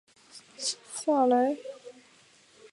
[0.57, 1.57] 萨莱尚。